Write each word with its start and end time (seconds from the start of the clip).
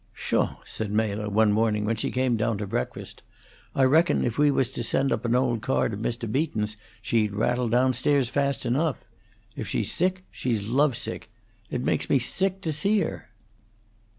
"Pshaw!" 0.15 0.55
said 0.65 0.89
Mela, 0.91 1.29
one 1.29 1.51
morning 1.51 1.85
when 1.85 1.95
she 1.95 2.09
came 2.09 2.35
to 2.35 2.55
breakfast, 2.65 3.21
"I 3.75 3.83
reckon 3.83 4.23
if 4.25 4.35
we 4.35 4.49
was 4.49 4.67
to 4.69 4.81
send 4.83 5.11
up 5.11 5.25
an 5.25 5.35
old 5.35 5.61
card 5.61 5.93
of 5.93 5.99
Mr. 5.99 6.27
Beaton's 6.31 6.75
she'd 7.03 7.31
rattle 7.33 7.69
down 7.69 7.93
stairs 7.93 8.27
fast 8.27 8.65
enough. 8.65 8.97
If 9.55 9.67
she's 9.67 9.91
sick, 9.93 10.23
she's 10.31 10.67
love 10.69 10.97
sick. 10.97 11.29
It 11.69 11.83
makes 11.83 12.09
me 12.09 12.17
sick 12.17 12.61
to 12.61 12.73
see 12.73 12.99
her." 13.01 13.29